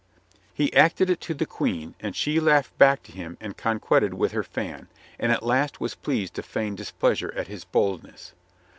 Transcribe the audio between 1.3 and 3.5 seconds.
the Queen, and she laughed back to him